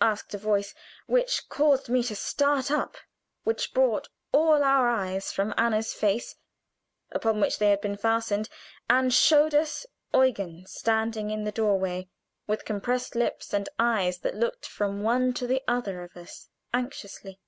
[0.00, 0.74] asked a voice
[1.06, 2.96] which caused me to start up,
[3.44, 6.34] which brought all our eyes from Anna's face,
[7.12, 8.48] upon which they had been fastened,
[8.88, 12.08] and showed us Eugen standing in the door way,
[12.48, 17.38] with compressed lips and eyes that looked from one to the other of us anxiously.